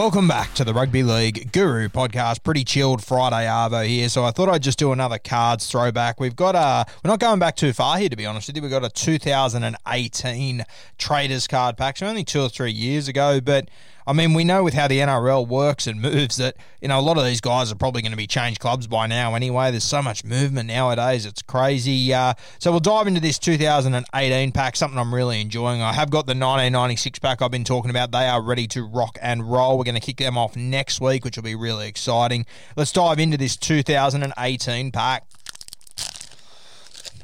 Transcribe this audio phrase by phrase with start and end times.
[0.00, 2.42] Welcome back to the Rugby League Guru podcast.
[2.42, 6.18] Pretty chilled Friday Arvo here, so I thought I'd just do another cards throwback.
[6.18, 8.62] We've got a, we're not going back too far here to be honest with you.
[8.62, 10.64] We've got a 2018
[10.96, 13.68] Traders card pack, so only two or three years ago, but
[14.10, 17.00] I mean, we know with how the NRL works and moves that, you know, a
[17.00, 19.70] lot of these guys are probably going to be changed clubs by now anyway.
[19.70, 21.24] There's so much movement nowadays.
[21.24, 22.12] It's crazy.
[22.12, 25.80] Uh, so we'll dive into this 2018 pack, something I'm really enjoying.
[25.80, 28.10] I have got the 1996 pack I've been talking about.
[28.10, 29.78] They are ready to rock and roll.
[29.78, 32.46] We're going to kick them off next week, which will be really exciting.
[32.74, 35.24] Let's dive into this 2018 pack.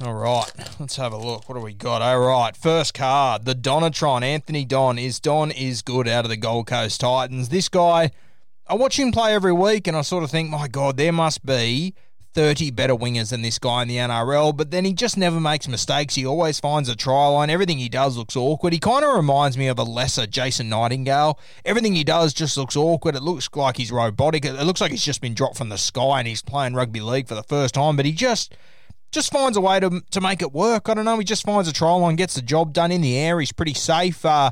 [0.02, 1.48] All right, let's have a look.
[1.48, 2.02] What do we got?
[2.02, 4.22] All right, first card, the Donatron.
[4.22, 7.48] Anthony Don is Don is good out of the Gold Coast Titans.
[7.48, 8.10] This guy,
[8.66, 11.46] I watch him play every week, and I sort of think, my God, there must
[11.46, 11.94] be
[12.34, 15.66] 30 better wingers than this guy in the NRL, but then he just never makes
[15.66, 16.14] mistakes.
[16.14, 17.48] He always finds a try line.
[17.48, 18.74] Everything he does looks awkward.
[18.74, 21.38] He kind of reminds me of a lesser Jason Nightingale.
[21.64, 23.14] Everything he does just looks awkward.
[23.14, 24.44] It looks like he's robotic.
[24.44, 27.28] It looks like he's just been dropped from the sky and he's playing rugby league
[27.28, 28.54] for the first time, but he just
[29.10, 30.88] just finds a way to to make it work.
[30.88, 31.18] I don't know.
[31.18, 33.40] He just finds a trial line, gets the job done in the air.
[33.40, 34.24] He's pretty safe.
[34.24, 34.50] Uh,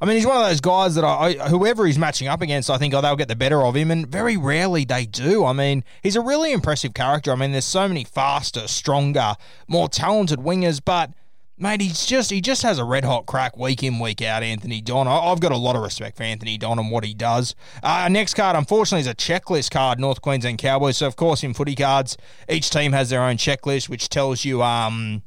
[0.00, 2.78] I mean, he's one of those guys that I, whoever he's matching up against, I
[2.78, 5.44] think oh, they'll get the better of him, and very rarely they do.
[5.44, 7.32] I mean, he's a really impressive character.
[7.32, 9.34] I mean, there's so many faster, stronger,
[9.66, 11.10] more talented wingers, but
[11.58, 14.42] mate, he's just he just has a red hot crack week in week out.
[14.42, 17.14] Anthony Don, I, have got a lot of respect for Anthony Don and what he
[17.14, 17.54] does.
[17.82, 20.00] Uh, next card, unfortunately, is a checklist card.
[20.00, 20.96] North Queensland Cowboys.
[20.98, 22.16] So of course, in footy cards,
[22.48, 25.22] each team has their own checklist, which tells you um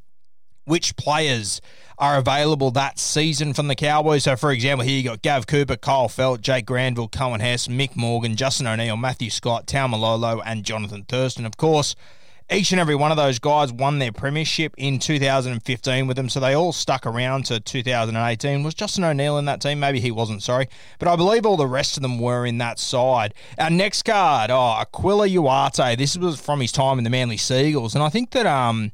[0.66, 1.60] which players
[1.98, 4.24] are available that season from the Cowboys.
[4.24, 7.96] So, for example, here you got Gav Cooper, Kyle Feldt, Jake Granville, Coen Hess, Mick
[7.96, 11.46] Morgan, Justin O'Neill, Matthew Scott, Taumalolo, and Jonathan Thurston.
[11.46, 11.96] Of course,
[12.52, 16.40] each and every one of those guys won their premiership in 2015 with them, so
[16.40, 18.64] they all stuck around to 2018.
[18.64, 19.80] Was Justin O'Neill in that team?
[19.80, 20.68] Maybe he wasn't, sorry.
[21.00, 23.34] But I believe all the rest of them were in that side.
[23.58, 25.98] Our next card, oh, Akuila Uate.
[25.98, 28.92] This was from his time in the Manly Sea Eagles, and I think that um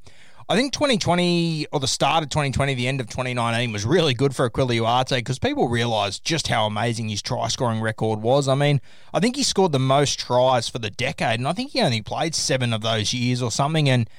[0.50, 4.34] I think 2020 or the start of 2020, the end of 2019 was really good
[4.34, 8.48] for Akuila Uate because people realised just how amazing his try scoring record was.
[8.48, 8.80] I mean,
[9.14, 12.02] I think he scored the most tries for the decade, and I think he only
[12.02, 13.90] played seven of those years or something.
[13.90, 14.10] And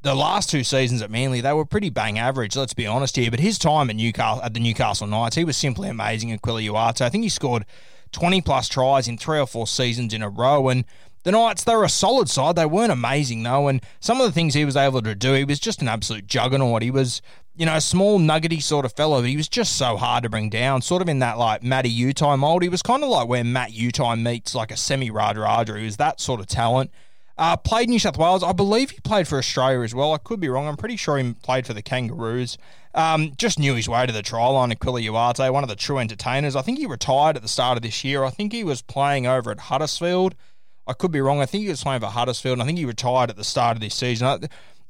[0.00, 3.30] the last two seasons at Manly, they were pretty bang average, let's be honest here.
[3.30, 7.02] But his time at Newcastle at the Newcastle Knights, he was simply amazing, Akuila Uate.
[7.02, 7.66] I think he scored
[8.12, 10.70] 20 plus tries in three or four seasons in a row.
[10.70, 10.86] And
[11.24, 12.56] the Knights, they were a solid side.
[12.56, 13.68] They weren't amazing, though.
[13.68, 16.26] And some of the things he was able to do, he was just an absolute
[16.26, 16.82] juggernaut.
[16.82, 17.20] He was,
[17.56, 20.30] you know, a small, nuggety sort of fellow, but he was just so hard to
[20.30, 20.82] bring down.
[20.82, 22.62] Sort of in that, like, Matty Utai mold.
[22.62, 25.78] He was kind of like where Matt Utai meets, like, a Semi Radradra.
[25.78, 26.90] He was that sort of talent.
[27.36, 28.44] Uh, played New South Wales.
[28.44, 30.12] I believe he played for Australia as well.
[30.12, 30.68] I could be wrong.
[30.68, 32.58] I'm pretty sure he played for the Kangaroos.
[32.94, 35.98] Um, just knew his way to the trial line, Akuila Uate, one of the true
[35.98, 36.54] entertainers.
[36.54, 38.22] I think he retired at the start of this year.
[38.22, 40.36] I think he was playing over at Huddersfield.
[40.86, 41.40] I could be wrong.
[41.40, 43.76] I think he was playing for Huddersfield, and I think he retired at the start
[43.76, 44.26] of this season.
[44.26, 44.38] I,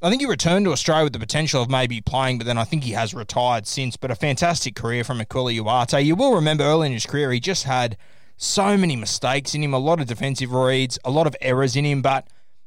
[0.02, 2.64] I think he returned to Australia with the potential of maybe playing, but then I
[2.64, 3.96] think he has retired since.
[3.96, 6.05] But a fantastic career from Akuila Uate.
[6.05, 7.96] You will remember early in his career, he just had
[8.37, 11.85] so many mistakes in him, a lot of defensive reads, a lot of errors in
[11.85, 12.26] him, but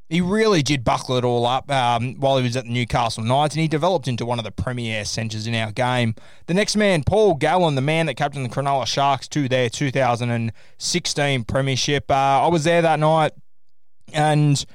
[0.10, 3.56] he really did buckle it all up um, while he was at the Newcastle Knights,
[3.56, 6.16] and he developed into one of the premier centres in our game.
[6.46, 11.44] The next man, Paul Gallen, the man that captained the Cronulla Sharks to their 2016
[11.44, 12.10] premiership.
[12.10, 13.34] Uh, I was there that night,
[14.14, 14.66] and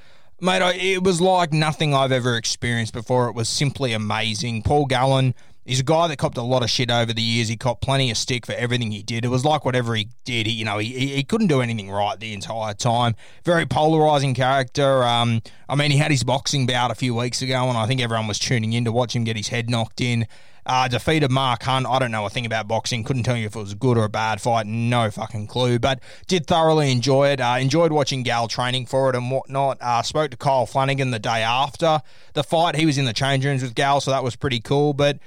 [0.40, 3.28] mate, it was like nothing I've ever experienced before.
[3.28, 4.62] It was simply amazing.
[4.62, 7.48] Paul Gallen He's a guy that copped a lot of shit over the years.
[7.48, 9.24] He copped plenty of stick for everything he did.
[9.24, 12.18] It was like whatever he did, he, you know, he, he couldn't do anything right
[12.18, 13.14] the entire time.
[13.44, 15.04] Very polarizing character.
[15.04, 18.00] Um, I mean, he had his boxing bout a few weeks ago, and I think
[18.00, 20.26] everyone was tuning in to watch him get his head knocked in.
[20.64, 21.86] Uh, defeated Mark Hunt.
[21.86, 23.02] I don't know a thing about boxing.
[23.02, 24.66] Couldn't tell you if it was a good or a bad fight.
[24.66, 25.80] No fucking clue.
[25.80, 25.98] But
[26.28, 27.40] did thoroughly enjoy it.
[27.40, 29.78] Uh, enjoyed watching Gal training for it and whatnot.
[29.80, 32.00] Uh, spoke to Kyle Flanagan the day after
[32.34, 32.76] the fight.
[32.76, 34.92] He was in the change rooms with Gal, so that was pretty cool.
[34.92, 35.18] But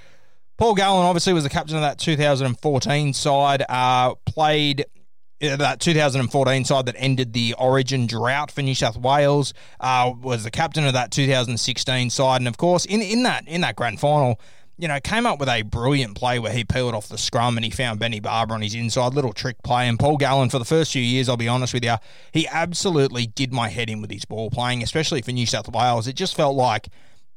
[0.58, 3.64] Paul Gallen obviously was the captain of that 2014 side.
[3.68, 4.86] Uh, played
[5.44, 9.54] uh, that 2014 side that ended the Origin drought for New South Wales.
[9.82, 13.62] Uh, was the captain of that 2016 side, and of course, in in that in
[13.62, 14.40] that grand final.
[14.78, 17.64] You know, came up with a brilliant play where he peeled off the scrum and
[17.64, 19.88] he found Benny Barba on his inside little trick play.
[19.88, 21.96] And Paul Gallen, for the first few years, I'll be honest with you,
[22.34, 26.10] he absolutely did my head in with his ball playing, especially for New South Wales.
[26.10, 26.90] It just felt like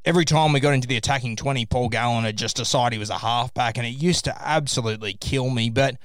[0.04, 3.10] every time we got into the attacking 20, Paul Gallen had just decided he was
[3.10, 5.70] a halfback, and it used to absolutely kill me.
[5.70, 5.96] But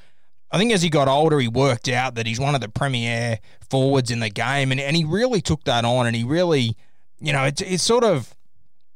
[0.51, 3.39] I think as he got older, he worked out that he's one of the premier
[3.69, 6.77] forwards in the game, and, and he really took that on, and he really,
[7.19, 8.35] you know, it's, it's sort of.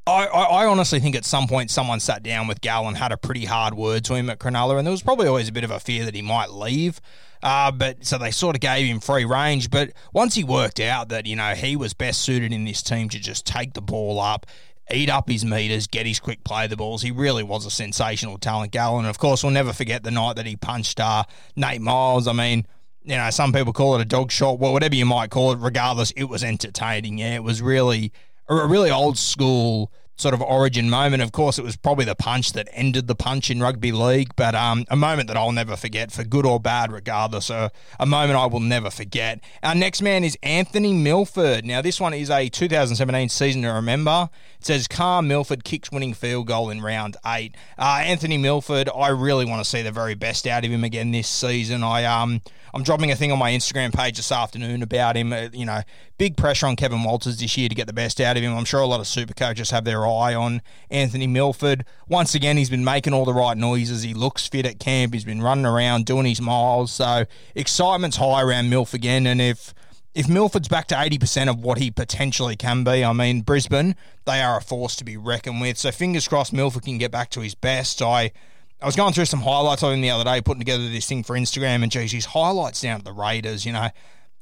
[0.06, 3.44] I, I, honestly think at some point someone sat down with Gallen, had a pretty
[3.44, 5.82] hard word to him at Cronulla, and there was probably always a bit of a
[5.82, 7.02] fear that he might leave.
[7.44, 9.70] Uh, but so they sort of gave him free range.
[9.70, 13.10] But once he worked out that you know he was best suited in this team
[13.10, 14.46] to just take the ball up,
[14.92, 17.02] eat up his meters, get his quick play the balls.
[17.02, 19.06] He really was a sensational talent, Gallen.
[19.06, 21.24] And of course, we'll never forget the night that he punched uh,
[21.56, 22.28] Nate Myles.
[22.28, 22.66] I mean,
[23.04, 25.60] you know, some people call it a dog shot, well, whatever you might call it.
[25.60, 27.18] Regardless, it was entertaining.
[27.18, 28.12] Yeah, it was really
[28.50, 31.24] a really old school sort of origin moment.
[31.24, 34.56] Of course, it was probably the punch that ended the punch in rugby league, but
[34.56, 37.50] um, a moment that I'll never forget, for good or bad, regardless.
[37.50, 37.72] a
[38.06, 39.40] moment I will never forget.
[39.64, 41.66] Our next man is Anthony Milford.
[41.66, 44.30] Now, this one is a 2017 season to remember.
[44.60, 47.56] It says Carr Milford kicks winning field goal in round eight.
[47.78, 51.12] Uh, Anthony Milford, I really want to see the very best out of him again
[51.12, 51.84] this season.
[51.84, 52.42] I um.
[52.78, 55.34] I'm dropping a thing on my Instagram page this afternoon about him.
[55.34, 55.82] Uh, you know,
[56.20, 58.56] big pressure on Kevin Walters this year to get the best out of him.
[58.56, 61.86] I'm sure a lot of super coaches have their eye on Anthony Milford.
[62.08, 64.04] Once again, he's been making all the right noises.
[64.04, 65.16] He looks fit at camp.
[65.16, 66.92] He's been running around doing his miles.
[66.92, 67.26] So
[67.56, 69.26] excitement's high around Milf again.
[69.26, 69.74] And if
[70.14, 73.96] if Milford's back to 80% of what he potentially can be, I mean, Brisbane,
[74.26, 75.80] they are a force to be reckoned with.
[75.80, 78.04] So fingers crossed Milford can get back to his best.
[78.04, 78.34] I
[78.82, 81.24] I was going through some highlights of him the other day, putting together this thing
[81.24, 83.90] for Instagram, and geez, his highlights down at the Raiders, you know,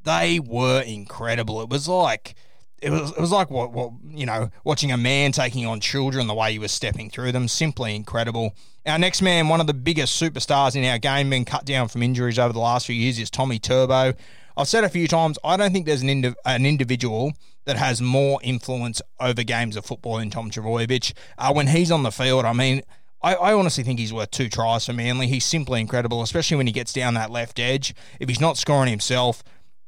[0.03, 1.61] they were incredible.
[1.61, 2.35] It was like
[2.81, 6.27] it was it was like what what you know watching a man taking on children
[6.27, 8.55] the way he was stepping through them simply incredible.
[8.85, 12.03] Our next man, one of the biggest superstars in our game, been cut down from
[12.03, 14.13] injuries over the last few years, is Tommy Turbo.
[14.57, 17.33] I've said a few times, I don't think there's an indi- an individual
[17.65, 21.13] that has more influence over games of football than Tom Trbojevic.
[21.37, 22.83] Uh, when he's on the field, I mean
[23.25, 25.25] I, I honestly think he's worth two tries for Manly.
[25.25, 27.95] He's simply incredible, especially when he gets down that left edge.
[28.19, 29.44] If he's not scoring himself,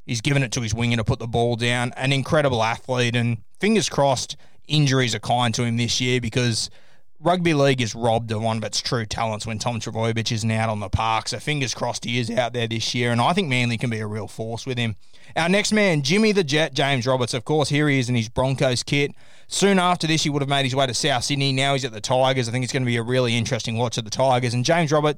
[0.07, 1.93] he's giving it to his winger to put the ball down.
[1.97, 4.37] An incredible athlete, and fingers crossed,
[4.67, 6.71] injuries are kind to him this year because
[7.19, 10.69] rugby league is robbed of one of its true talents when Tom Trbojevic isn't out
[10.69, 11.27] on the park.
[11.27, 13.99] So fingers crossed he is out there this year, and I think Manly can be
[13.99, 14.95] a real force with him.
[15.35, 17.33] Our next man, Jimmy the Jet, James Roberts.
[17.33, 19.11] Of course, here he is in his Broncos kit.
[19.47, 21.53] Soon after this, he would have made his way to South Sydney.
[21.53, 22.47] Now he's at the Tigers.
[22.47, 24.53] I think it's going to be a really interesting watch at the Tigers.
[24.53, 25.17] And James Robert,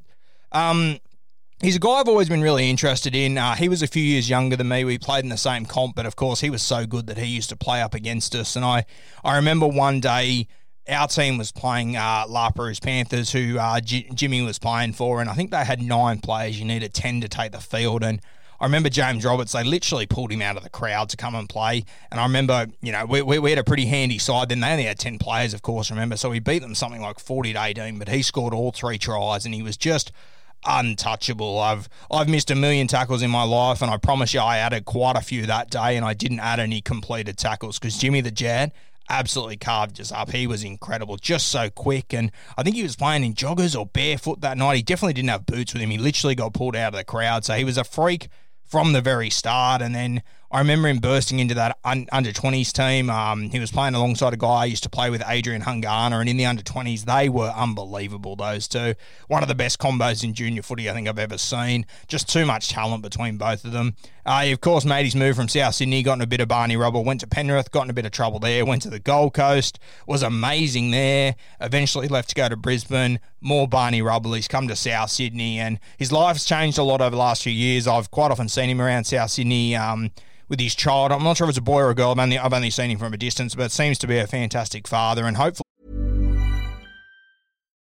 [0.52, 1.00] um,
[1.62, 3.38] he's a guy I've always been really interested in.
[3.38, 4.84] Uh, he was a few years younger than me.
[4.84, 7.26] We played in the same comp, but of course, he was so good that he
[7.26, 8.56] used to play up against us.
[8.56, 8.86] And I,
[9.24, 10.48] I remember one day
[10.90, 15.22] our team was playing uh, La Perouse Panthers, who uh, G- Jimmy was playing for,
[15.22, 16.60] and I think they had nine players.
[16.60, 18.04] You needed 10 to take the field.
[18.04, 18.22] And
[18.60, 21.48] I remember James Roberts, they literally pulled him out of the crowd to come and
[21.48, 21.86] play.
[22.12, 24.50] And I remember, you know, we, we, we, had a pretty handy side.
[24.50, 26.18] Then they only had 10 players, of course, remember.
[26.18, 29.46] So we beat them something like 40 to 18, but he scored all three tries
[29.46, 30.12] and he was just
[30.66, 31.58] untouchable.
[31.60, 34.84] I've I've missed a million tackles in my life, and I promise you, I added
[34.84, 38.32] quite a few that day, and I didn't add any completed tackles because Jimmy the
[38.32, 38.74] Jad
[39.10, 40.32] absolutely carved us up.
[40.32, 43.86] He was incredible, just so quick, and I think he was playing in joggers or
[43.86, 44.78] barefoot that night.
[44.78, 45.90] He definitely didn't have boots with him.
[45.90, 48.28] He literally got pulled out of the crowd, so he was a freak
[48.66, 49.82] from the very start.
[49.82, 53.12] And then I remember him bursting into that un- under 20s team.
[53.12, 56.28] Um, he was playing alongside a guy I used to play with, Adrian Hungana, and
[56.28, 58.96] in the under 20s, they were unbelievable, those two.
[59.28, 61.86] One of the best combos in junior footy I think I've ever seen.
[62.08, 63.96] Just too much talent between both of them.
[64.26, 66.48] Uh, he, of course, made his move from South Sydney, got in a bit of
[66.48, 69.00] Barney rubble, went to Penrith, got in a bit of trouble there, went to the
[69.00, 69.78] Gold Coast,
[70.08, 74.34] was amazing there, eventually left to go to Brisbane, more Barney rubble.
[74.34, 77.54] He's come to South Sydney, and his life's changed a lot over the last few
[77.54, 77.88] years.
[77.88, 79.76] I've quite often seen him around South Sydney.
[79.76, 80.10] Um,
[80.50, 81.12] with his child.
[81.12, 82.12] I'm not sure if it's a boy or a girl.
[82.12, 84.28] I've only, I've only seen him from a distance, but it seems to be a
[84.28, 85.69] fantastic father and hopefully.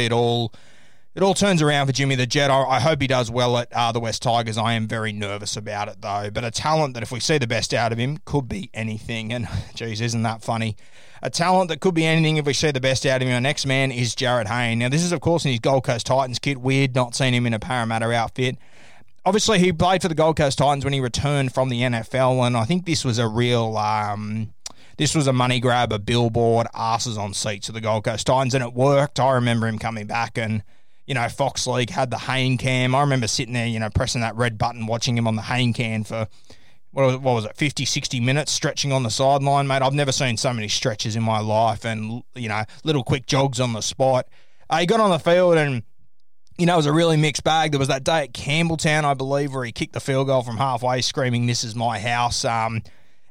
[0.00, 0.52] It all
[1.14, 2.50] it all turns around for Jimmy the Jet.
[2.50, 4.56] I, hope he does well at uh, the Wests Tigers.
[4.56, 6.30] I am very nervous about it though.
[6.32, 9.30] But a talent that if we see the best out of him could be anything.
[9.30, 10.76] And geez, isn't that funny?
[11.22, 13.34] A talent that could be anything if we see the best out of him.
[13.34, 14.78] Our next man is Jarryd Hayne.
[14.78, 16.58] Now this is of course in his Gold Coast Titans kit.
[16.58, 18.56] Weird not seeing him in a Parramatta outfit.
[19.24, 22.56] Obviously, he played for the Gold Coast Titans when he returned from the NFL, and
[22.56, 24.52] I think this was a real um,
[25.02, 28.54] this was a money grab, a billboard, asses on seats of the Gold Coast Titans,
[28.54, 29.18] and it worked.
[29.18, 30.62] I remember him coming back and.
[31.04, 32.94] You know, Fox League had the Hayne cam.
[32.94, 35.72] I remember sitting there, you know, pressing that red button, watching him on the Hayne
[35.72, 36.28] cam for
[36.92, 40.12] what was, what was it 50 60 minutes stretching on the sideline mate i've never
[40.12, 43.80] seen so many stretches in my life and you know little quick jogs on the
[43.80, 44.28] spot
[44.70, 45.82] uh, he got on the field and
[46.58, 47.72] you know, it was a really mixed bag.
[47.72, 50.58] There was that day at Campbelltown, I believe, where he kicked the field goal from
[50.58, 52.44] halfway, screaming, This is my house.
[52.44, 52.82] Um,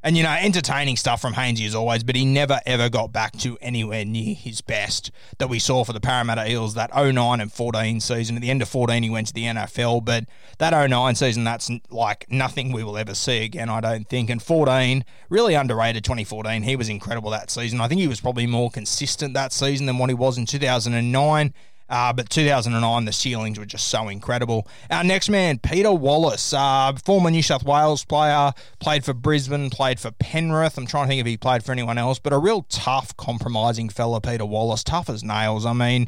[0.03, 3.33] and, you know, entertaining stuff from Hainsey as always, but he never, ever got back
[3.39, 7.51] to anywhere near his best that we saw for the Parramatta Eels that 09 and
[7.51, 8.35] 14 season.
[8.35, 10.25] At the end of 14, he went to the NFL, but
[10.57, 14.29] that 09 season, that's like nothing we will ever see again, I don't think.
[14.29, 16.63] And 14, really underrated 2014.
[16.63, 17.79] He was incredible that season.
[17.79, 21.53] I think he was probably more consistent that season than what he was in 2009.
[21.91, 24.65] Uh, but 2009, the ceilings were just so incredible.
[24.89, 29.99] Our next man, Peter Wallace, uh, former New South Wales player, played for Brisbane, played
[29.99, 30.77] for Penrith.
[30.77, 33.89] I'm trying to think if he played for anyone else, but a real tough, compromising
[33.89, 35.65] fella, Peter Wallace, tough as nails.
[35.65, 36.07] I mean,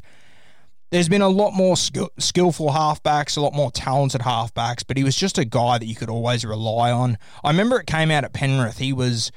[0.92, 5.04] there's been a lot more skill- skillful halfbacks, a lot more talented halfbacks, but he
[5.04, 7.18] was just a guy that you could always rely on.
[7.44, 8.78] I remember it came out at Penrith.
[8.78, 9.34] He was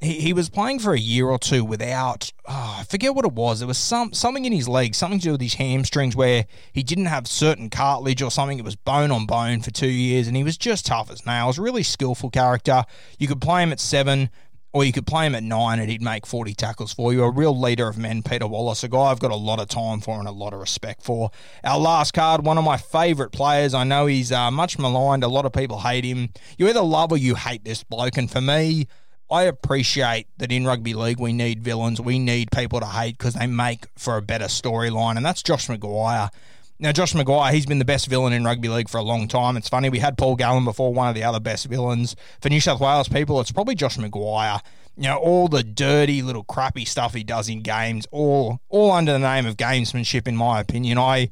[0.00, 3.32] he, he was playing for a year or two without oh, I forget what it
[3.32, 3.60] was.
[3.60, 6.82] There was some something in his leg, something to do with his hamstrings where he
[6.82, 8.58] didn't have certain cartilage or something.
[8.58, 11.58] It was bone on bone for two years, and he was just tough as nails.
[11.58, 12.84] Really skillful character.
[13.18, 14.30] You could play him at seven.
[14.72, 17.22] Or you could play him at nine and he'd make 40 tackles for you.
[17.22, 20.02] A real leader of men, Peter Wallace, a guy I've got a lot of time
[20.02, 21.30] for and a lot of respect for.
[21.64, 23.72] Our last card, one of my favourite players.
[23.72, 25.24] I know he's uh, much maligned.
[25.24, 26.28] A lot of people hate him.
[26.58, 28.18] You either love or you hate this bloke.
[28.18, 28.86] And for me,
[29.30, 33.34] I appreciate that in rugby league we need villains, we need people to hate because
[33.34, 36.30] they make for a better storyline, and that's Josh McGuire.
[36.78, 39.56] Now, Josh McGuire, he's been the best villain in rugby league for a long time.
[39.56, 42.14] It's funny, we had Paul Gallen before, one of the other best villains.
[42.40, 44.60] For New South Wales people, it's probably Josh McGuire.
[44.96, 49.12] You know, all the dirty little crappy stuff he does in games, all all under
[49.12, 50.96] the name of gamesmanship, in my opinion.
[50.98, 51.30] I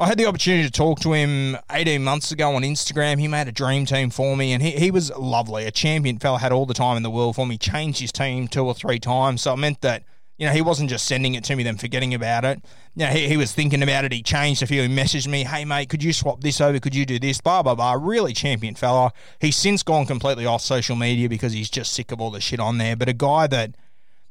[0.00, 3.18] I had the opportunity to talk to him 18 months ago on Instagram.
[3.18, 5.66] He made a dream team for me, and he, he was lovely.
[5.66, 8.46] A champion fella, had all the time in the world for me, changed his team
[8.46, 9.42] two or three times.
[9.42, 10.04] So it meant that,
[10.36, 12.64] you know, he wasn't just sending it to me, then forgetting about it.
[12.94, 14.12] You know, he, he was thinking about it.
[14.12, 14.82] He changed a few.
[14.82, 16.78] He messaged me, hey, mate, could you swap this over?
[16.78, 17.40] Could you do this?
[17.40, 17.94] Blah, blah, blah.
[17.94, 19.12] Really champion fella.
[19.40, 22.60] He's since gone completely off social media because he's just sick of all the shit
[22.60, 22.94] on there.
[22.94, 23.74] But a guy that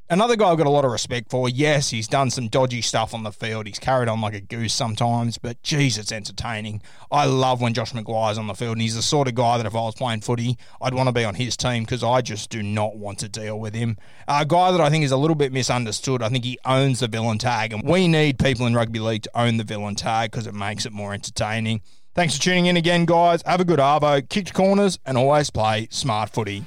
[0.09, 1.49] Another guy I've got a lot of respect for.
[1.49, 3.67] Yes, he's done some dodgy stuff on the field.
[3.67, 6.81] He's carried on like a goose sometimes, but geez, it's entertaining.
[7.11, 9.65] I love when Josh McGuire's on the field, and he's the sort of guy that
[9.65, 12.49] if I was playing footy, I'd want to be on his team because I just
[12.49, 13.97] do not want to deal with him.
[14.29, 16.23] A guy that I think is a little bit misunderstood.
[16.23, 19.31] I think he owns the villain tag, and we need people in rugby league to
[19.37, 21.81] own the villain tag because it makes it more entertaining.
[22.15, 23.41] Thanks for tuning in again, guys.
[23.45, 26.63] Have a good arvo, kick corners, and always play smart footy.